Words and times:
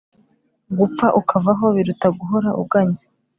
Gupfa 0.77 1.07
ukavaho 1.19 1.65
biruta 1.75 2.07
guhora 2.19 2.49
uganya, 2.61 3.01